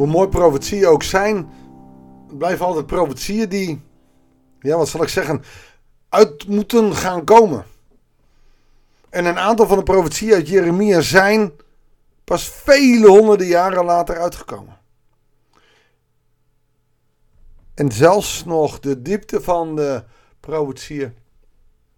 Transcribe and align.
Hoe 0.00 0.08
mooi 0.08 0.28
profetieën 0.28 0.86
ook 0.86 1.02
zijn, 1.02 1.50
blijven 2.28 2.66
altijd 2.66 2.86
profetieën 2.86 3.48
die, 3.48 3.82
ja, 4.60 4.76
wat 4.76 4.88
zal 4.88 5.02
ik 5.02 5.08
zeggen, 5.08 5.42
uit 6.08 6.46
moeten 6.48 6.94
gaan 6.94 7.24
komen. 7.24 7.64
En 9.10 9.24
een 9.24 9.38
aantal 9.38 9.66
van 9.66 9.78
de 9.78 9.82
profetieën 9.82 10.34
uit 10.34 10.48
Jeremia 10.48 11.00
zijn 11.00 11.52
pas 12.24 12.48
vele 12.48 13.08
honderden 13.08 13.46
jaren 13.46 13.84
later 13.84 14.18
uitgekomen. 14.18 14.78
En 17.74 17.92
zelfs 17.92 18.44
nog 18.44 18.80
de 18.80 19.02
diepte 19.02 19.40
van 19.40 19.76
de 19.76 20.04
profetieën 20.40 21.14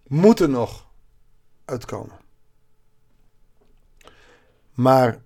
moeten 0.07 0.51
nog 0.51 0.87
uitkomen. 1.65 2.19
Maar 4.73 5.21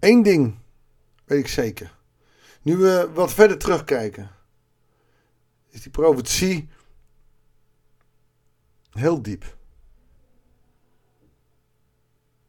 één 0.00 0.22
ding 0.22 0.60
weet 1.32 1.44
ik 1.44 1.48
zeker. 1.48 1.94
Nu 2.62 2.76
we 2.76 3.10
wat 3.14 3.32
verder 3.32 3.58
terugkijken, 3.58 4.30
is 5.70 5.82
die 5.82 5.90
profetie 5.90 6.68
heel 8.90 9.22
diep. 9.22 9.56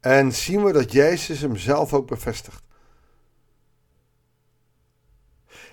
En 0.00 0.32
zien 0.32 0.64
we 0.64 0.72
dat 0.72 0.92
Jezus 0.92 1.40
hem 1.40 1.56
zelf 1.56 1.94
ook 1.94 2.06
bevestigt. 2.06 2.62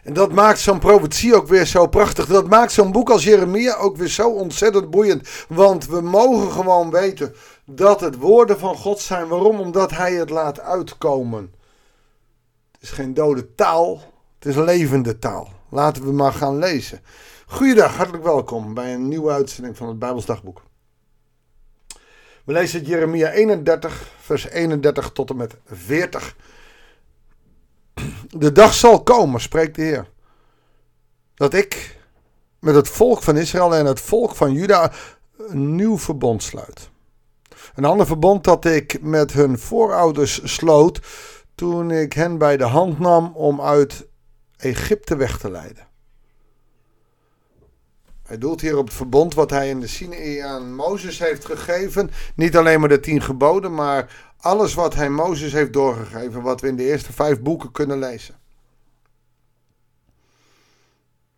En 0.04 0.14
dat 0.14 0.32
maakt 0.32 0.60
zo'n 0.60 0.80
profetie 0.80 1.36
ook 1.36 1.48
weer 1.48 1.66
zo 1.66 1.88
prachtig. 1.88 2.26
Dat 2.26 2.48
maakt 2.48 2.72
zo'n 2.72 2.92
boek 2.92 3.10
als 3.10 3.24
Jeremia 3.24 3.76
ook 3.76 3.98
weer 3.98 4.08
zo 4.08 4.30
ontzettend 4.30 4.90
boeiend. 4.90 5.30
Want 5.48 5.86
we 5.86 6.02
mogen 6.02 6.52
gewoon 6.52 6.92
weten 6.92 7.36
dat 7.66 8.02
het 8.02 8.16
woorden 8.16 8.60
van 8.60 8.76
God 8.76 9.00
zijn. 9.00 9.28
Waarom? 9.28 9.60
Omdat 9.60 9.92
hij 9.92 10.14
het 10.14 10.30
laat 10.30 10.60
uitkomen. 10.60 11.54
Het 12.82 12.90
is 12.90 12.96
geen 12.96 13.14
dode 13.14 13.56
taal, 13.56 14.02
het 14.40 14.48
is 14.48 14.56
levende 14.56 15.20
taal. 15.20 15.50
Laten 15.70 16.04
we 16.04 16.12
maar 16.12 16.34
gaan 16.34 16.58
lezen. 16.58 17.02
Goeiedag, 17.46 17.96
hartelijk 17.96 18.24
welkom 18.24 18.74
bij 18.74 18.94
een 18.94 19.08
nieuwe 19.08 19.32
uitzending 19.32 19.78
van 19.78 19.88
het 19.88 20.00
Bijbelsdagboek. 20.00 20.64
We 22.46 22.54
lezen 22.54 22.84
Jeremia 22.84 23.32
31, 23.32 24.12
vers 24.20 24.50
31 24.50 25.12
tot 25.12 25.30
en 25.30 25.36
met 25.36 25.56
40. 25.66 26.36
De 28.30 28.52
dag 28.52 28.74
zal 28.74 29.04
komen, 29.04 29.42
spreekt 29.42 29.76
de 29.76 29.82
Heer, 29.82 30.10
dat 31.34 31.54
ik 31.54 32.00
met 32.60 32.76
het 32.76 32.90
volk 32.90 33.24
van 33.24 33.38
Israël 33.38 33.76
en 33.76 33.86
het 33.86 34.02
volk 34.02 34.36
van 34.36 34.54
Juda 34.54 34.92
een 35.38 35.76
nieuw 35.76 35.98
verbond 35.98 36.44
sluit. 36.44 36.90
Een 37.76 37.86
ander 37.86 38.06
verbond 38.06 38.44
dat 38.44 38.66
ik 38.66 39.02
met 39.02 39.34
hun 39.34 39.60
voorouders 39.60 40.54
sloot 40.56 41.00
toen 41.62 41.92
ik 41.92 42.14
hen 42.14 42.38
bij 42.38 42.58
de 42.58 42.64
hand 42.64 43.00
nam 43.00 43.32
om 43.36 43.62
uit 43.62 44.08
Egypte 44.58 45.16
weg 45.16 45.38
te 45.38 45.52
leiden. 45.52 45.88
Hij 48.24 48.38
doelt 48.38 48.62
hier 48.62 48.78
op 48.78 48.86
het 48.86 48.94
verbond 48.94 49.34
wat 49.34 49.50
hij 49.50 49.70
in 49.70 49.80
de 49.80 49.88
Sinaï 49.88 50.40
aan 50.40 50.76
Mozes 50.76 51.20
heeft 51.20 51.46
gegeven. 51.46 52.12
Niet 52.36 52.58
alleen 52.58 52.80
maar 52.80 52.90
de 52.90 53.00
tien 53.00 53.22
geboden, 53.22 53.74
maar 53.74 54.34
alles 54.38 54.74
wat 54.74 54.96
hij 54.96 55.10
Mozes 55.10 55.52
heeft 55.52 55.74
doorgegeven. 55.74 56.42
Wat 56.42 56.62
we 56.62 56.68
in 56.68 56.76
de 56.76 56.84
eerste 56.84 57.14
vijf 57.14 57.42
boeken 57.42 57.72
kunnen 57.72 58.00
lezen. 58.00 58.36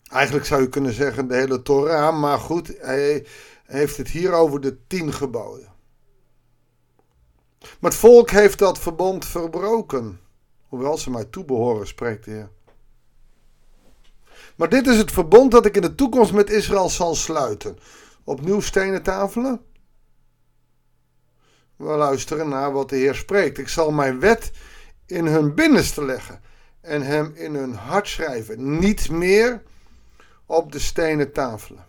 Eigenlijk 0.03 0.45
zou 0.45 0.61
je 0.61 0.69
kunnen 0.69 0.93
zeggen 0.93 1.27
de 1.27 1.35
hele 1.35 1.61
Torah, 1.61 2.19
maar 2.19 2.39
goed, 2.39 2.73
hij 2.79 3.25
heeft 3.65 3.97
het 3.97 4.07
hier 4.07 4.31
over 4.31 4.61
de 4.61 4.87
tien 4.87 5.13
geboden. 5.13 5.72
Maar 7.79 7.91
het 7.91 7.99
volk 7.99 8.29
heeft 8.29 8.59
dat 8.59 8.79
verbond 8.79 9.25
verbroken. 9.25 10.19
Hoewel 10.67 10.97
ze 10.97 11.09
mij 11.09 11.25
toebehoren, 11.25 11.87
spreekt 11.87 12.25
de 12.25 12.31
Heer. 12.31 12.49
Maar 14.55 14.69
dit 14.69 14.87
is 14.87 14.97
het 14.97 15.11
verbond 15.11 15.51
dat 15.51 15.65
ik 15.65 15.75
in 15.75 15.81
de 15.81 15.95
toekomst 15.95 16.33
met 16.33 16.49
Israël 16.49 16.89
zal 16.89 17.15
sluiten. 17.15 17.77
Opnieuw 18.23 18.59
stenen 18.59 19.03
tafelen? 19.03 19.61
We 21.75 21.83
luisteren 21.83 22.49
naar 22.49 22.71
wat 22.71 22.89
de 22.89 22.95
Heer 22.95 23.15
spreekt. 23.15 23.57
Ik 23.57 23.67
zal 23.67 23.91
mijn 23.91 24.19
wet 24.19 24.51
in 25.05 25.25
hun 25.25 25.55
binnenste 25.55 26.05
leggen 26.05 26.41
en 26.81 27.01
hem 27.01 27.31
in 27.35 27.55
hun 27.55 27.73
hart 27.73 28.07
schrijven. 28.07 28.79
Niet 28.79 29.09
meer 29.09 29.63
op 30.45 30.71
de 30.71 30.79
stenen 30.79 31.31
tafelen, 31.31 31.85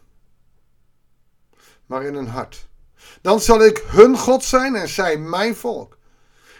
maar 1.86 2.04
in 2.04 2.14
hun 2.14 2.28
hart. 2.28 2.68
Dan 3.22 3.40
zal 3.40 3.64
ik 3.64 3.84
hun 3.86 4.18
God 4.18 4.44
zijn 4.44 4.76
en 4.76 4.88
zij 4.88 5.16
mijn 5.16 5.56
volk. 5.56 5.96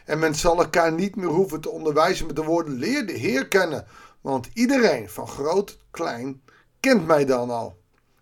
En 0.05 0.19
men 0.19 0.35
zal 0.35 0.59
elkaar 0.59 0.93
niet 0.93 1.17
meer 1.17 1.29
hoeven 1.29 1.61
te 1.61 1.71
onderwijzen 1.71 2.27
met 2.27 2.37
de 2.37 2.45
woorden: 2.45 2.75
leer 2.75 3.07
de 3.07 3.13
Heer 3.13 3.49
kennen. 3.49 3.87
Want 4.21 4.49
iedereen, 4.53 5.09
van 5.11 5.29
groot 5.29 5.79
klein, 5.91 6.43
kent 6.81 7.07
mij 7.07 7.25
dan 7.25 7.51
al. 7.51 7.79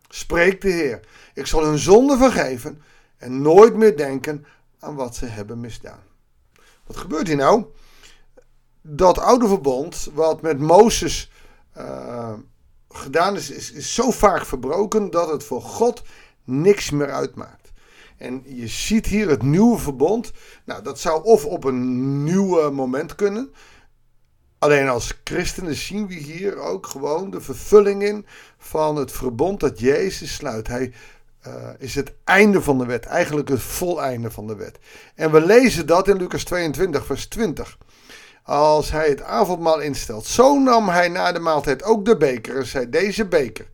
Spreekt 0.08 0.62
de 0.62 0.70
Heer. 0.70 1.00
Ik 1.34 1.46
zal 1.46 1.64
hun 1.64 1.78
zonde 1.78 2.16
vergeven 2.16 2.82
en 3.16 3.42
nooit 3.42 3.76
meer 3.76 3.96
denken 3.96 4.46
aan 4.78 4.94
wat 4.94 5.16
ze 5.16 5.26
hebben 5.26 5.60
misdaan. 5.60 6.02
Wat 6.86 6.96
gebeurt 6.96 7.26
hier 7.26 7.36
nou? 7.36 7.64
Dat 8.80 9.18
oude 9.18 9.48
verbond, 9.48 10.08
wat 10.14 10.42
met 10.42 10.58
Mozes 10.58 11.30
uh, 11.78 12.32
gedaan 12.88 13.36
is, 13.36 13.50
is, 13.50 13.72
is 13.72 13.94
zo 13.94 14.10
vaak 14.10 14.46
verbroken 14.46 15.10
dat 15.10 15.28
het 15.28 15.44
voor 15.44 15.62
God 15.62 16.02
niks 16.44 16.90
meer 16.90 17.10
uitmaakt. 17.10 17.61
En 18.22 18.42
je 18.44 18.66
ziet 18.66 19.06
hier 19.06 19.28
het 19.28 19.42
nieuwe 19.42 19.78
verbond. 19.78 20.32
Nou, 20.64 20.82
dat 20.82 21.00
zou 21.00 21.24
of 21.24 21.44
op 21.44 21.64
een 21.64 22.24
nieuw 22.24 22.70
moment 22.70 23.14
kunnen. 23.14 23.52
Alleen 24.58 24.88
als 24.88 25.20
christenen 25.24 25.74
zien 25.74 26.06
we 26.06 26.14
hier 26.14 26.56
ook 26.56 26.86
gewoon 26.86 27.30
de 27.30 27.40
vervulling 27.40 28.02
in 28.02 28.26
van 28.58 28.96
het 28.96 29.12
verbond 29.12 29.60
dat 29.60 29.80
Jezus 29.80 30.34
sluit. 30.34 30.68
Hij 30.68 30.92
uh, 31.46 31.68
is 31.78 31.94
het 31.94 32.12
einde 32.24 32.62
van 32.62 32.78
de 32.78 32.86
wet, 32.86 33.06
eigenlijk 33.06 33.48
het 33.48 33.62
voleinde 33.62 34.30
van 34.30 34.46
de 34.46 34.56
wet. 34.56 34.78
En 35.14 35.32
we 35.32 35.46
lezen 35.46 35.86
dat 35.86 36.08
in 36.08 36.16
Lucas 36.16 36.44
22, 36.44 37.06
vers 37.06 37.26
20. 37.26 37.78
Als 38.42 38.90
hij 38.90 39.08
het 39.08 39.22
avondmaal 39.22 39.80
instelt, 39.80 40.26
zo 40.26 40.58
nam 40.58 40.88
hij 40.88 41.08
na 41.08 41.32
de 41.32 41.38
maaltijd 41.38 41.82
ook 41.82 42.04
de 42.04 42.16
beker 42.16 42.56
en 42.56 42.66
zei: 42.66 42.88
Deze 42.88 43.26
beker, 43.26 43.68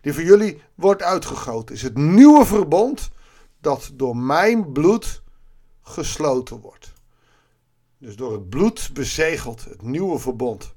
die 0.00 0.12
voor 0.12 0.22
jullie 0.22 0.62
wordt 0.74 1.02
uitgegoten, 1.02 1.74
is 1.74 1.82
het 1.82 1.96
nieuwe 1.96 2.46
verbond 2.46 3.10
dat 3.60 3.90
door 3.94 4.16
mijn 4.16 4.72
bloed 4.72 5.22
gesloten 5.82 6.60
wordt. 6.60 6.92
Dus 7.98 8.16
door 8.16 8.32
het 8.32 8.48
bloed 8.48 8.90
bezegeld 8.92 9.64
het 9.64 9.82
nieuwe 9.82 10.18
verbond. 10.18 10.74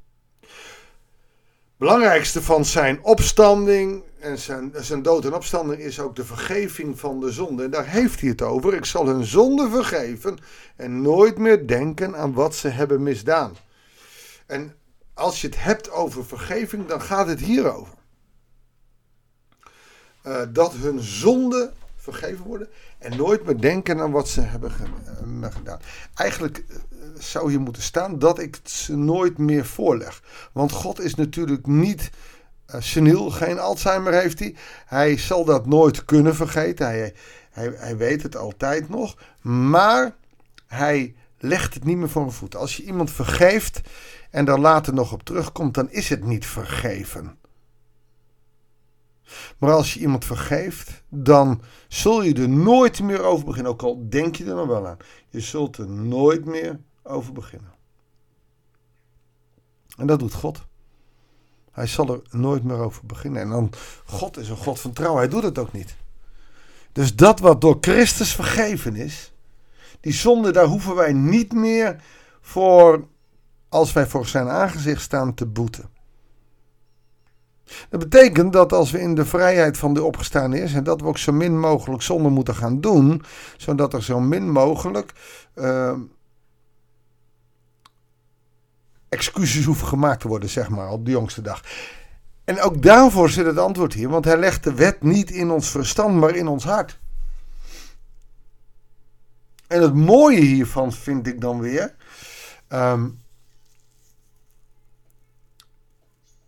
Belangrijkste 1.77 2.41
van 2.41 2.65
zijn 2.65 3.03
opstanding 3.03 4.03
en 4.19 4.37
zijn, 4.37 4.73
zijn 4.75 5.01
dood 5.01 5.25
en 5.25 5.33
opstanding 5.33 5.81
is 5.81 5.99
ook 5.99 6.15
de 6.15 6.25
vergeving 6.25 6.99
van 6.99 7.19
de 7.19 7.31
zonde. 7.31 7.63
En 7.63 7.69
daar 7.69 7.87
heeft 7.87 8.19
hij 8.19 8.29
het 8.29 8.41
over. 8.41 8.73
Ik 8.73 8.85
zal 8.85 9.07
hun 9.07 9.23
zonde 9.23 9.69
vergeven 9.69 10.37
en 10.75 11.01
nooit 11.01 11.37
meer 11.37 11.67
denken 11.67 12.15
aan 12.15 12.33
wat 12.33 12.55
ze 12.55 12.67
hebben 12.67 13.03
misdaan. 13.03 13.55
En 14.45 14.75
als 15.13 15.41
je 15.41 15.47
het 15.47 15.63
hebt 15.63 15.91
over 15.91 16.25
vergeving, 16.25 16.85
dan 16.85 17.01
gaat 17.01 17.27
het 17.27 17.39
hierover. 17.39 17.93
Uh, 20.25 20.41
dat 20.49 20.73
hun 20.73 20.99
zonde 20.99 21.71
vergeven 22.03 22.45
worden 22.45 22.67
en 22.97 23.17
nooit 23.17 23.45
meer 23.45 23.61
denken 23.61 23.99
aan 23.99 24.11
wat 24.11 24.29
ze 24.29 24.41
hebben 24.41 24.71
eh, 25.41 25.55
gedaan. 25.55 25.79
Eigenlijk 26.13 26.57
eh, 26.57 26.77
zou 27.19 27.49
hier 27.49 27.61
moeten 27.61 27.81
staan 27.81 28.19
dat 28.19 28.39
ik 28.39 28.59
ze 28.63 28.95
nooit 28.95 29.37
meer 29.37 29.65
voorleg. 29.65 30.23
Want 30.51 30.71
God 30.71 30.99
is 30.99 31.15
natuurlijk 31.15 31.67
niet 31.67 32.09
uh, 32.75 32.81
seniel, 32.81 33.29
geen 33.29 33.59
Alzheimer 33.59 34.13
heeft 34.13 34.39
hij. 34.39 34.55
Hij 34.85 35.17
zal 35.17 35.45
dat 35.45 35.65
nooit 35.65 36.05
kunnen 36.05 36.35
vergeten. 36.35 36.85
Hij, 36.85 37.13
hij, 37.51 37.73
hij 37.75 37.97
weet 37.97 38.23
het 38.23 38.35
altijd 38.35 38.89
nog. 38.89 39.17
Maar 39.41 40.15
hij 40.67 41.15
legt 41.37 41.73
het 41.73 41.83
niet 41.83 41.97
meer 41.97 42.09
voor 42.09 42.23
een 42.23 42.31
voet. 42.31 42.55
Als 42.55 42.77
je 42.77 42.83
iemand 42.83 43.11
vergeeft 43.11 43.81
en 44.29 44.45
daar 44.45 44.59
later 44.59 44.93
nog 44.93 45.13
op 45.13 45.23
terugkomt, 45.23 45.73
dan 45.73 45.91
is 45.91 46.09
het 46.09 46.23
niet 46.23 46.45
vergeven. 46.45 47.37
Maar 49.57 49.71
als 49.71 49.93
je 49.93 49.99
iemand 49.99 50.25
vergeeft, 50.25 51.03
dan 51.09 51.61
zul 51.87 52.21
je 52.21 52.33
er 52.33 52.49
nooit 52.49 53.01
meer 53.01 53.23
over 53.23 53.45
beginnen. 53.45 53.71
Ook 53.71 53.83
al 53.83 54.09
denk 54.09 54.35
je 54.35 54.45
er 54.45 54.55
nog 54.55 54.67
wel 54.67 54.87
aan. 54.87 54.97
Je 55.29 55.39
zult 55.39 55.77
er 55.77 55.89
nooit 55.89 56.45
meer 56.45 56.79
over 57.03 57.33
beginnen. 57.33 57.71
En 59.97 60.07
dat 60.07 60.19
doet 60.19 60.33
God. 60.33 60.65
Hij 61.71 61.87
zal 61.87 62.13
er 62.13 62.21
nooit 62.29 62.63
meer 62.63 62.77
over 62.77 63.05
beginnen. 63.05 63.41
En 63.41 63.49
dan, 63.49 63.69
God 64.05 64.37
is 64.37 64.49
een 64.49 64.57
God 64.57 64.79
van 64.79 64.93
trouw. 64.93 65.15
Hij 65.15 65.27
doet 65.27 65.43
het 65.43 65.57
ook 65.57 65.71
niet. 65.71 65.95
Dus 66.91 67.15
dat 67.15 67.39
wat 67.39 67.61
door 67.61 67.77
Christus 67.81 68.35
vergeven 68.35 68.95
is, 68.95 69.33
die 69.99 70.13
zonde, 70.13 70.51
daar 70.51 70.65
hoeven 70.65 70.95
wij 70.95 71.13
niet 71.13 71.53
meer 71.53 72.03
voor, 72.41 73.07
als 73.69 73.93
wij 73.93 74.07
voor 74.07 74.25
zijn 74.25 74.47
aangezicht 74.47 75.01
staan, 75.01 75.33
te 75.33 75.45
boeten. 75.45 75.89
Dat 77.89 77.99
betekent 77.99 78.53
dat 78.53 78.73
als 78.73 78.91
we 78.91 78.99
in 78.99 79.15
de 79.15 79.25
vrijheid 79.25 79.77
van 79.77 79.93
de 79.93 80.03
opgestaan 80.03 80.53
is, 80.53 80.73
en 80.73 80.83
dat 80.83 81.01
we 81.01 81.07
ook 81.07 81.17
zo 81.17 81.31
min 81.31 81.59
mogelijk 81.59 82.01
zonde 82.01 82.29
moeten 82.29 82.55
gaan 82.55 82.81
doen, 82.81 83.23
zodat 83.57 83.93
er 83.93 84.03
zo 84.03 84.19
min 84.19 84.51
mogelijk 84.51 85.13
uh, 85.55 85.93
excuses 89.09 89.65
hoeven 89.65 89.87
gemaakt 89.87 90.21
te 90.21 90.27
worden, 90.27 90.49
zeg 90.49 90.69
maar, 90.69 90.89
op 90.89 91.05
de 91.05 91.11
jongste 91.11 91.41
dag. 91.41 91.63
En 92.43 92.61
ook 92.61 92.81
daarvoor 92.81 93.29
zit 93.29 93.45
het 93.45 93.57
antwoord 93.57 93.93
hier, 93.93 94.09
want 94.09 94.25
hij 94.25 94.37
legt 94.37 94.63
de 94.63 94.73
wet 94.73 95.03
niet 95.03 95.31
in 95.31 95.51
ons 95.51 95.69
verstand, 95.69 96.15
maar 96.15 96.35
in 96.35 96.47
ons 96.47 96.63
hart. 96.63 96.99
En 99.67 99.81
het 99.81 99.93
mooie 99.93 100.39
hiervan 100.39 100.91
vind 100.91 101.27
ik 101.27 101.41
dan 101.41 101.59
weer. 101.59 101.95
Ehm, 102.67 103.09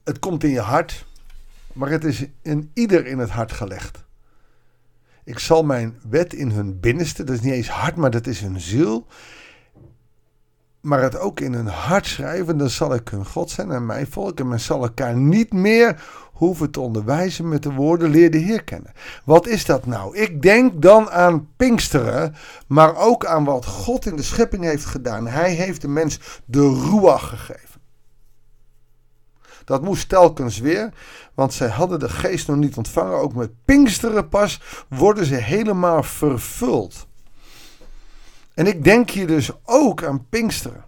het 0.04 0.20
komt 0.20 0.44
in 0.44 0.50
je 0.50 0.60
hart, 0.60 1.06
maar 1.76 1.90
het 1.90 2.04
is 2.04 2.26
in 2.42 2.72
ieder 2.74 3.06
in 3.06 3.20
het 3.20 3.30
hart 3.30 3.52
gelegd. 3.52 4.04
Ik 5.24 5.40
zal 5.40 5.64
mijn 5.64 6.00
wet 6.10 6.34
in 6.34 6.50
hun 6.50 6.80
binnenste, 6.80 7.24
dat 7.24 7.36
is 7.36 7.42
niet 7.42 7.54
eens 7.54 7.70
hart, 7.70 7.96
maar 7.96 8.12
dat 8.12 8.28
is 8.28 8.40
hun 8.40 8.62
ziel. 8.62 9.08
Maar 10.82 11.02
het 11.02 11.18
ook 11.18 11.40
in 11.40 11.54
hun 11.54 11.68
hart 11.68 12.06
schrijven, 12.06 12.58
dan 12.58 12.70
zal 12.70 12.94
ik 12.94 13.08
hun 13.08 13.26
God 13.26 13.50
zijn 13.50 13.72
en 13.72 13.86
mijn 13.86 14.08
volk. 14.08 14.40
En 14.40 14.48
men 14.48 14.60
zal 14.60 14.82
elkaar 14.82 15.16
niet 15.16 15.54
meer 15.54 16.04
hoeven 16.34 16.72
te 16.72 16.80
onderwijzen 16.80 17.50
met 17.50 17.64
de 17.64 17.72
woorden 17.72 18.10
leer 18.10 18.32
de 18.32 18.38
Heer 18.38 18.64
kennen. 18.64 18.94
Wat 19.24 19.48
is 19.48 19.66
dat 19.66 19.86
nou? 19.86 20.18
Ik 20.18 20.42
denk 20.42 20.82
dan 20.82 21.10
aan 21.10 21.48
Pinksteren, 21.56 22.36
maar 22.68 22.96
ook 22.96 23.26
aan 23.26 23.44
wat 23.44 23.66
God 23.66 24.06
in 24.06 24.16
de 24.16 24.24
schepping 24.24 24.64
heeft 24.64 24.86
gedaan. 24.86 25.28
Hij 25.28 25.52
heeft 25.52 25.82
de 25.82 25.88
mens 25.88 26.20
de 26.46 26.88
ruach 26.90 27.30
gegeven. 27.30 27.75
Dat 29.66 29.82
moest 29.82 30.10
telkens 30.10 30.60
weer, 30.60 30.94
want 31.34 31.54
zij 31.54 31.70
hadden 31.70 32.00
de 32.00 32.10
geest 32.10 32.48
nog 32.48 32.58
niet 32.58 32.78
ontvangen. 32.78 33.18
Ook 33.18 33.34
met 33.34 33.66
Pinksteren 33.66 34.30
pas 34.30 34.62
worden 34.90 35.26
ze 35.26 35.36
helemaal 35.36 36.04
vervuld. 36.04 37.08
En 38.54 38.68
ik 38.68 38.84
denk 38.84 39.10
hier 39.10 39.28
dus 39.28 39.52
ook 39.64 40.04
aan 40.04 40.26
Pinksteren. 40.30 40.86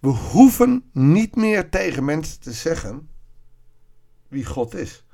We 0.00 0.08
hoeven 0.08 0.90
niet 0.92 1.36
meer 1.36 1.70
tegen 1.70 2.04
mensen 2.04 2.40
te 2.40 2.52
zeggen 2.52 3.08
wie 4.28 4.44
God 4.44 4.74
is. 4.74 5.04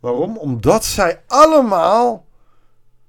Waarom? 0.00 0.36
Omdat 0.36 0.84
zij 0.84 1.22
allemaal 1.26 2.26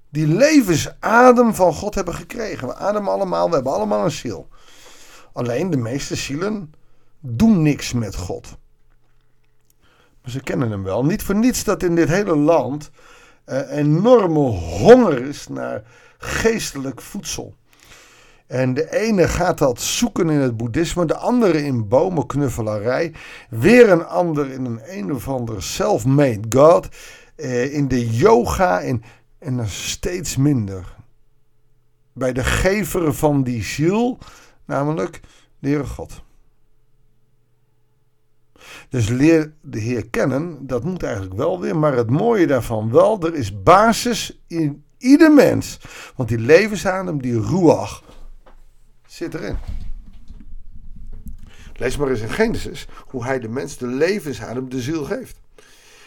die 0.09 0.27
levensadem 0.27 1.55
van 1.55 1.73
God 1.73 1.95
hebben 1.95 2.13
gekregen. 2.13 2.67
We 2.67 2.75
ademen 2.75 3.11
allemaal, 3.11 3.49
we 3.49 3.55
hebben 3.55 3.73
allemaal 3.73 4.03
een 4.03 4.11
ziel. 4.11 4.47
Alleen 5.33 5.69
de 5.69 5.77
meeste 5.77 6.15
zielen 6.15 6.73
doen 7.21 7.61
niks 7.61 7.93
met 7.93 8.15
God. 8.15 8.57
Maar 10.21 10.31
ze 10.31 10.41
kennen 10.41 10.71
hem 10.71 10.83
wel. 10.83 11.05
Niet 11.05 11.23
voor 11.23 11.35
niets 11.35 11.63
dat 11.63 11.83
in 11.83 11.95
dit 11.95 12.07
hele 12.07 12.35
land 12.35 12.91
uh, 13.45 13.77
enorme 13.77 14.39
honger 14.39 15.25
is 15.25 15.47
naar 15.47 15.83
geestelijk 16.17 17.01
voedsel. 17.01 17.55
En 18.47 18.73
de 18.73 18.91
ene 18.91 19.27
gaat 19.27 19.57
dat 19.57 19.81
zoeken 19.81 20.29
in 20.29 20.39
het 20.39 20.57
boeddhisme, 20.57 21.05
de 21.05 21.15
andere 21.15 21.63
in 21.63 21.87
bomenknuffelarij, 21.87 23.13
weer 23.49 23.89
een 23.89 24.05
ander 24.05 24.51
in 24.51 24.65
een 24.65 24.81
een 24.85 25.13
of 25.13 25.27
ander 25.27 25.63
self-made 25.63 26.59
god, 26.59 26.87
uh, 27.35 27.73
in 27.73 27.87
de 27.87 28.09
yoga 28.09 28.81
en, 28.81 29.03
er 29.39 29.69
steeds 29.69 30.37
minder. 30.37 30.95
Bij 32.13 32.33
de 32.33 32.43
gever 32.43 33.13
van 33.13 33.43
die 33.43 33.63
ziel, 33.63 34.17
namelijk 34.65 35.19
de 35.59 35.67
Heere 35.67 35.85
God. 35.85 36.23
Dus 38.89 39.07
leer 39.07 39.53
de 39.61 39.79
Heer 39.79 40.09
kennen, 40.09 40.67
dat 40.67 40.83
moet 40.83 41.03
eigenlijk 41.03 41.33
wel 41.33 41.59
weer. 41.59 41.77
Maar 41.77 41.95
het 41.95 42.09
mooie 42.09 42.47
daarvan 42.47 42.91
wel, 42.91 43.21
er 43.21 43.35
is 43.35 43.63
basis 43.63 44.41
in 44.47 44.83
ieder 44.97 45.31
mens. 45.31 45.79
Want 46.15 46.29
die 46.29 46.39
levensadem, 46.39 47.21
die 47.21 47.41
ruach, 47.41 48.03
zit 49.07 49.33
erin. 49.33 49.57
Lees 51.73 51.97
maar 51.97 52.09
eens 52.09 52.21
in 52.21 52.29
Genesis 52.29 52.87
hoe 53.05 53.23
hij 53.23 53.39
de 53.39 53.49
mens 53.49 53.77
de 53.77 53.87
levensadem, 53.87 54.69
de 54.69 54.81
ziel 54.81 55.03
geeft. 55.03 55.39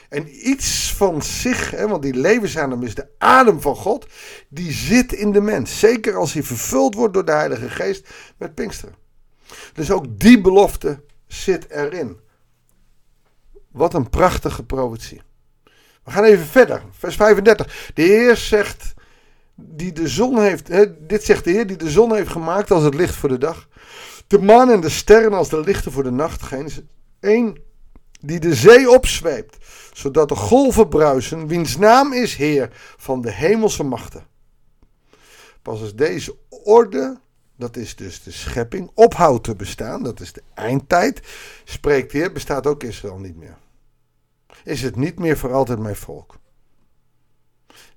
En 0.08 0.48
iets 0.50 0.94
van 0.96 1.22
zich, 1.22 1.70
hè, 1.70 1.88
want 1.88 2.02
die 2.02 2.14
levensadem 2.14 2.82
is 2.82 2.94
de 2.94 3.08
adem 3.18 3.60
van 3.60 3.76
God, 3.76 4.06
die 4.48 4.72
zit 4.72 5.12
in 5.12 5.32
de 5.32 5.40
mens. 5.40 5.78
Zeker 5.78 6.16
als 6.16 6.32
hij 6.32 6.42
vervuld 6.42 6.94
wordt 6.94 7.14
door 7.14 7.24
de 7.24 7.32
Heilige 7.32 7.68
Geest 7.68 8.08
met 8.36 8.54
Pinksteren. 8.54 8.94
Dus 9.72 9.90
ook 9.90 10.20
die 10.20 10.40
belofte 10.40 11.02
zit 11.26 11.70
erin. 11.70 12.16
Wat 13.74 13.94
een 13.94 14.10
prachtige 14.10 14.62
profetie. 14.62 15.22
We 16.04 16.10
gaan 16.10 16.24
even 16.24 16.46
verder. 16.46 16.82
Vers 16.98 17.16
35. 17.16 17.90
De 17.94 18.02
Heer 18.02 18.36
zegt, 18.36 18.94
die 19.54 19.92
de 19.92 20.08
zon 20.08 20.40
heeft, 20.40 20.68
hè, 20.68 21.06
dit 21.06 21.24
zegt 21.24 21.44
de 21.44 21.50
Heer 21.50 21.66
die 21.66 21.76
de 21.76 21.90
zon 21.90 22.14
heeft 22.14 22.30
gemaakt 22.30 22.70
als 22.70 22.82
het 22.82 22.94
licht 22.94 23.14
voor 23.14 23.28
de 23.28 23.38
dag. 23.38 23.68
De 24.26 24.38
maan 24.38 24.70
en 24.70 24.80
de 24.80 24.88
sterren 24.88 25.32
als 25.32 25.48
de 25.48 25.60
lichten 25.60 25.92
voor 25.92 26.02
de 26.02 26.10
nacht. 26.10 26.42
Genesis 26.42 26.82
1. 27.20 27.56
Die 28.20 28.40
de 28.40 28.54
zee 28.54 28.90
opzweept, 28.90 29.56
zodat 29.92 30.28
de 30.28 30.36
golven 30.36 30.88
bruisen, 30.88 31.46
wiens 31.46 31.76
naam 31.76 32.12
is 32.12 32.34
Heer 32.34 32.70
van 32.96 33.20
de 33.20 33.30
hemelse 33.30 33.82
machten. 33.82 34.26
Pas 35.62 35.80
als 35.80 35.94
deze 35.94 36.36
orde 36.48 37.20
dat 37.56 37.76
is 37.76 37.96
dus 37.96 38.22
de 38.22 38.30
schepping, 38.30 38.90
ophoudt 38.94 39.44
te 39.44 39.56
bestaan, 39.56 40.02
dat 40.02 40.20
is 40.20 40.32
de 40.32 40.42
eindtijd, 40.54 41.20
spreekt 41.64 42.12
de 42.12 42.18
Heer, 42.18 42.32
bestaat 42.32 42.66
ook 42.66 42.82
Israël 42.82 43.18
niet 43.18 43.36
meer 43.36 43.62
is 44.64 44.82
het 44.82 44.96
niet 44.96 45.18
meer 45.18 45.38
voor 45.38 45.52
altijd 45.52 45.78
mijn 45.78 45.96
volk. 45.96 46.36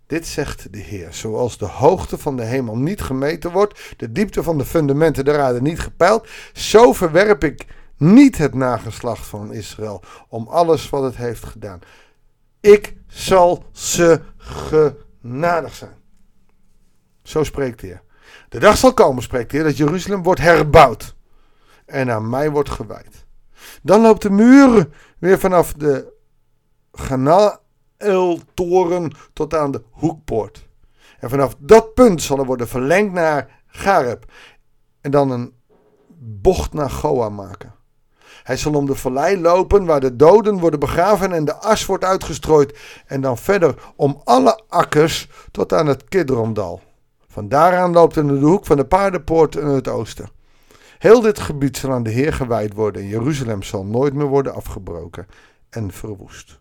Dit 0.07 0.27
zegt 0.27 0.73
de 0.73 0.79
Heer, 0.79 1.13
zoals 1.13 1.57
de 1.57 1.65
hoogte 1.65 2.17
van 2.17 2.35
de 2.37 2.43
hemel 2.43 2.77
niet 2.77 3.01
gemeten 3.01 3.51
wordt, 3.51 3.93
de 3.97 4.11
diepte 4.11 4.43
van 4.43 4.57
de 4.57 4.65
fundamenten 4.65 5.25
der 5.25 5.39
aarde 5.39 5.61
niet 5.61 5.79
gepeild, 5.79 6.27
zo 6.53 6.93
verwerp 6.93 7.43
ik 7.43 7.65
niet 7.97 8.37
het 8.37 8.53
nageslacht 8.53 9.25
van 9.25 9.53
Israël 9.53 10.03
om 10.29 10.47
alles 10.47 10.89
wat 10.89 11.03
het 11.03 11.15
heeft 11.15 11.43
gedaan. 11.43 11.79
Ik 12.59 12.95
zal 13.07 13.63
ze 13.71 14.21
genadig 14.37 15.73
zijn. 15.73 15.95
Zo 17.23 17.43
spreekt 17.43 17.79
de 17.79 17.87
Heer. 17.87 18.01
De 18.49 18.59
dag 18.59 18.77
zal 18.77 18.93
komen, 18.93 19.23
spreekt 19.23 19.51
de 19.51 19.57
Heer, 19.57 19.65
dat 19.65 19.77
Jeruzalem 19.77 20.23
wordt 20.23 20.41
herbouwd 20.41 21.15
en 21.85 22.11
aan 22.11 22.29
mij 22.29 22.51
wordt 22.51 22.69
gewijd. 22.69 23.25
Dan 23.81 24.01
loopt 24.01 24.21
de 24.21 24.29
muur 24.29 24.89
weer 25.19 25.39
vanaf 25.39 25.73
de 25.73 26.15
Ganaeltoren 26.91 29.11
tot 29.33 29.53
aan 29.53 29.71
de 29.71 29.83
hoekpoort. 29.91 30.67
En 31.19 31.29
vanaf 31.29 31.55
dat 31.59 31.93
punt 31.93 32.21
zal 32.21 32.39
er 32.39 32.45
worden 32.45 32.67
verlengd 32.67 33.13
naar 33.13 33.63
Gareb. 33.67 34.31
En 35.01 35.11
dan 35.11 35.31
een 35.31 35.53
bocht 36.19 36.73
naar 36.73 36.89
Goa 36.89 37.29
maken. 37.29 37.75
Hij 38.43 38.57
zal 38.57 38.73
om 38.73 38.85
de 38.85 38.95
vallei 38.95 39.41
lopen 39.41 39.85
waar 39.85 39.99
de 39.99 40.15
doden 40.15 40.59
worden 40.59 40.79
begraven 40.79 41.31
en 41.31 41.45
de 41.45 41.55
as 41.55 41.85
wordt 41.85 42.03
uitgestrooid. 42.03 42.79
En 43.05 43.21
dan 43.21 43.37
verder 43.37 43.75
om 43.95 44.21
alle 44.23 44.61
akkers 44.67 45.29
tot 45.51 45.73
aan 45.73 45.87
het 45.87 46.03
Kidrondal. 46.03 46.81
Van 47.27 47.49
daaraan 47.49 47.91
loopt 47.91 48.15
er 48.15 48.27
de 48.27 48.33
hoek 48.33 48.65
van 48.65 48.77
de 48.77 48.85
paardenpoort 48.85 49.55
in 49.55 49.65
het 49.65 49.87
oosten. 49.87 50.29
Heel 50.97 51.21
dit 51.21 51.39
gebied 51.39 51.77
zal 51.77 51.91
aan 51.91 52.03
de 52.03 52.09
Heer 52.09 52.33
gewijd 52.33 52.73
worden 52.73 53.01
en 53.01 53.07
Jeruzalem 53.07 53.63
zal 53.63 53.85
nooit 53.85 54.13
meer 54.13 54.27
worden 54.27 54.53
afgebroken 54.53 55.27
en 55.69 55.91
verwoest. 55.91 56.59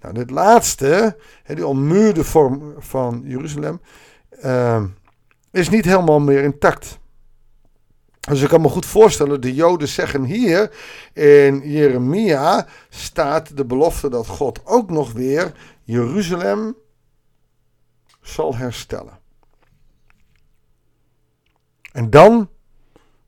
Nou, 0.00 0.14
dit 0.14 0.30
laatste, 0.30 1.16
die 1.46 1.66
ommuurde 1.66 2.24
vorm 2.24 2.74
van 2.78 3.22
Jeruzalem, 3.24 3.80
uh, 4.44 4.84
is 5.50 5.68
niet 5.68 5.84
helemaal 5.84 6.20
meer 6.20 6.42
intact. 6.42 6.98
Dus 8.20 8.42
ik 8.42 8.48
kan 8.48 8.60
me 8.60 8.68
goed 8.68 8.86
voorstellen, 8.86 9.40
de 9.40 9.54
Joden 9.54 9.88
zeggen 9.88 10.24
hier 10.24 10.72
in 11.12 11.70
Jeremia 11.70 12.66
staat 12.88 13.56
de 13.56 13.64
belofte 13.64 14.10
dat 14.10 14.26
God 14.26 14.60
ook 14.64 14.90
nog 14.90 15.12
weer 15.12 15.52
Jeruzalem 15.82 16.76
zal 18.20 18.56
herstellen. 18.56 19.18
En 21.92 22.10
dan 22.10 22.48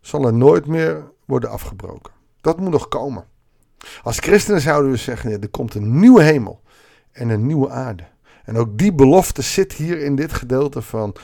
zal 0.00 0.26
er 0.26 0.34
nooit 0.34 0.66
meer 0.66 1.12
worden 1.24 1.50
afgebroken. 1.50 2.12
Dat 2.40 2.60
moet 2.60 2.70
nog 2.70 2.88
komen. 2.88 3.24
Als 4.02 4.18
christenen 4.18 4.60
zouden 4.60 4.90
we 4.90 4.96
zeggen, 4.96 5.40
er 5.40 5.48
komt 5.48 5.74
een 5.74 5.98
nieuwe 5.98 6.22
hemel 6.22 6.62
en 7.12 7.28
een 7.28 7.46
nieuwe 7.46 7.70
aarde. 7.70 8.04
En 8.44 8.56
ook 8.56 8.78
die 8.78 8.92
belofte 8.92 9.42
zit 9.42 9.72
hier 9.72 9.98
in 9.98 10.16
dit 10.16 10.32
gedeelte 10.32 10.82
van 10.82 11.14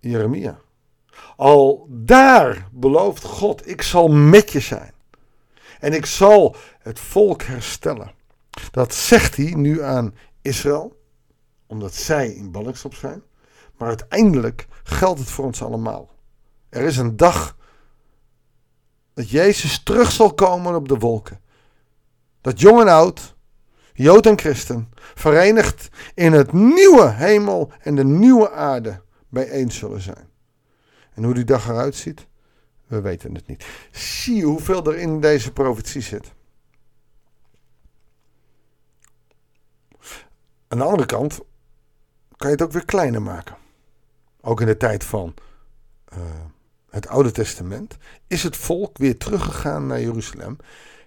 Jeremia. 0.00 0.58
Al 1.36 1.86
daar 1.90 2.68
belooft 2.72 3.22
God, 3.24 3.68
ik 3.68 3.82
zal 3.82 4.08
met 4.08 4.52
je 4.52 4.60
zijn. 4.60 4.92
En 5.80 5.92
ik 5.92 6.06
zal 6.06 6.56
het 6.78 6.98
volk 6.98 7.42
herstellen. 7.42 8.12
Dat 8.70 8.94
zegt 8.94 9.36
hij 9.36 9.54
nu 9.54 9.82
aan 9.82 10.14
Israël, 10.42 11.00
omdat 11.66 11.94
zij 11.94 12.28
in 12.28 12.50
ballingschap 12.50 12.94
zijn. 12.94 13.22
Maar 13.76 13.88
uiteindelijk 13.88 14.66
geldt 14.82 15.20
het 15.20 15.28
voor 15.28 15.44
ons 15.44 15.62
allemaal. 15.62 16.10
Er 16.68 16.82
is 16.82 16.96
een 16.96 17.16
dag 17.16 17.56
dat 19.18 19.30
Jezus 19.30 19.82
terug 19.82 20.12
zal 20.12 20.34
komen 20.34 20.74
op 20.74 20.88
de 20.88 20.98
wolken. 20.98 21.40
Dat 22.40 22.60
jong 22.60 22.80
en 22.80 22.88
oud, 22.88 23.36
Jood 23.92 24.26
en 24.26 24.38
christen, 24.38 24.92
verenigd 25.14 25.88
in 26.14 26.32
het 26.32 26.52
nieuwe 26.52 27.08
hemel 27.08 27.72
en 27.80 27.94
de 27.94 28.04
nieuwe 28.04 28.50
aarde 28.50 29.02
bijeen 29.28 29.70
zullen 29.70 30.00
zijn. 30.00 30.28
En 31.14 31.24
hoe 31.24 31.34
die 31.34 31.44
dag 31.44 31.68
eruit 31.68 31.94
ziet, 31.94 32.26
We 32.86 33.00
weten 33.00 33.34
het 33.34 33.46
niet. 33.46 33.66
Zie 33.90 34.36
je 34.36 34.44
hoeveel 34.44 34.84
er 34.84 34.96
in 34.96 35.20
deze 35.20 35.52
profetie 35.52 36.02
zit. 36.02 36.32
Aan 40.68 40.78
de 40.78 40.84
andere 40.84 41.06
kant 41.06 41.40
kan 42.36 42.48
je 42.48 42.54
het 42.54 42.62
ook 42.62 42.72
weer 42.72 42.84
kleiner 42.84 43.22
maken. 43.22 43.56
Ook 44.40 44.60
in 44.60 44.66
de 44.66 44.76
tijd 44.76 45.04
van 45.04 45.34
uh, 46.12 46.18
het 46.90 47.06
Oude 47.08 47.30
Testament 47.30 47.96
is 48.26 48.42
het 48.42 48.56
volk 48.56 48.98
weer 48.98 49.18
teruggegaan 49.18 49.86
naar 49.86 50.00
Jeruzalem. 50.00 50.56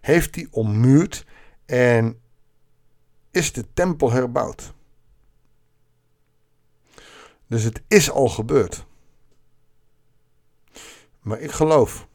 Heeft 0.02 0.34
die 0.34 0.48
ommuurd 0.52 1.26
en 1.66 2.22
is 3.32 3.54
de 3.54 3.66
tempel 3.74 4.12
herbouwd. 4.12 4.74
Dus 7.48 7.64
het 7.64 7.82
is 7.88 8.12
al 8.12 8.30
gebeurd. 8.30 8.86
Maar 11.20 11.40
ik 11.40 11.52
geloof 11.52 12.08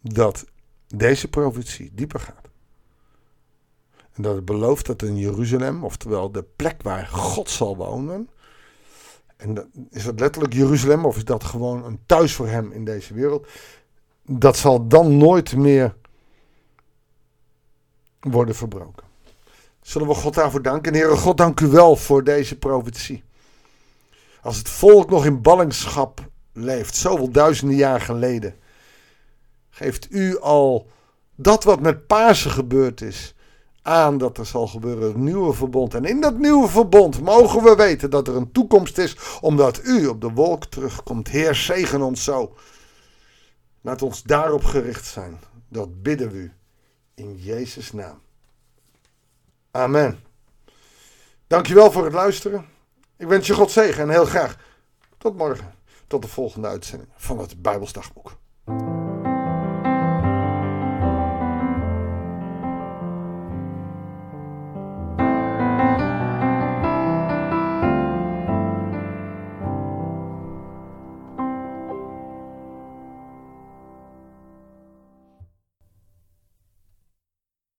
dat 0.00 0.44
deze 0.86 1.28
profetie 1.28 1.94
dieper 1.94 2.20
gaat. 2.20 2.48
En 4.12 4.22
dat 4.22 4.34
het 4.34 4.44
belooft 4.44 4.86
dat 4.86 5.02
in 5.02 5.16
Jeruzalem, 5.16 5.84
oftewel 5.84 6.32
de 6.32 6.42
plek 6.42 6.82
waar 6.82 7.06
God 7.06 7.50
zal 7.50 7.76
wonen. 7.76 8.30
En 9.38 9.70
is 9.90 10.04
dat 10.04 10.20
letterlijk 10.20 10.54
Jeruzalem 10.54 11.04
of 11.04 11.16
is 11.16 11.24
dat 11.24 11.44
gewoon 11.44 11.84
een 11.84 11.98
thuis 12.06 12.34
voor 12.34 12.48
hem 12.48 12.72
in 12.72 12.84
deze 12.84 13.14
wereld? 13.14 13.46
Dat 14.26 14.56
zal 14.56 14.86
dan 14.86 15.16
nooit 15.16 15.56
meer 15.56 15.94
worden 18.20 18.54
verbroken. 18.54 19.06
Zullen 19.82 20.08
we 20.08 20.14
God 20.14 20.34
daarvoor 20.34 20.62
danken? 20.62 20.92
En 20.92 20.98
Heere 20.98 21.16
God, 21.16 21.36
dank 21.36 21.60
u 21.60 21.66
wel 21.66 21.96
voor 21.96 22.24
deze 22.24 22.58
profetie. 22.58 23.22
Als 24.42 24.56
het 24.56 24.68
volk 24.68 25.10
nog 25.10 25.24
in 25.24 25.42
ballingschap 25.42 26.30
leeft, 26.52 26.96
zoveel 26.96 27.30
duizenden 27.30 27.76
jaar 27.76 28.00
geleden, 28.00 28.54
geeft 29.70 30.06
u 30.10 30.38
al 30.38 30.86
dat 31.34 31.64
wat 31.64 31.80
met 31.80 32.06
Pasen 32.06 32.50
gebeurd 32.50 33.00
is, 33.00 33.34
aan 33.88 34.18
dat 34.18 34.38
er 34.38 34.46
zal 34.46 34.66
gebeuren 34.66 35.14
een 35.14 35.24
nieuwe 35.24 35.52
verbond. 35.52 35.94
En 35.94 36.04
in 36.04 36.20
dat 36.20 36.38
nieuwe 36.38 36.68
verbond 36.68 37.20
mogen 37.20 37.62
we 37.62 37.74
weten 37.74 38.10
dat 38.10 38.28
er 38.28 38.36
een 38.36 38.52
toekomst 38.52 38.98
is, 38.98 39.16
omdat 39.40 39.80
u 39.84 40.06
op 40.06 40.20
de 40.20 40.30
wolk 40.30 40.64
terugkomt. 40.64 41.28
Heer, 41.28 41.54
zegen 41.54 42.02
ons 42.02 42.24
zo. 42.24 42.54
Laat 43.80 44.02
ons 44.02 44.22
daarop 44.22 44.64
gericht 44.64 45.06
zijn. 45.06 45.40
Dat 45.68 46.02
bidden 46.02 46.30
we 46.30 46.36
u 46.36 46.52
in 47.14 47.36
Jezus' 47.36 47.92
naam. 47.92 48.20
Amen. 49.70 50.20
Dankjewel 51.46 51.92
voor 51.92 52.04
het 52.04 52.12
luisteren. 52.12 52.66
Ik 53.16 53.26
wens 53.26 53.46
je 53.46 53.54
God 53.54 53.70
zegen 53.70 54.02
en 54.02 54.10
heel 54.10 54.24
graag 54.24 54.56
tot 55.18 55.36
morgen. 55.36 55.74
Tot 56.06 56.22
de 56.22 56.28
volgende 56.28 56.68
uitzending 56.68 57.10
van 57.16 57.38
het 57.38 57.62
Bijbelsdagboek. 57.62 58.36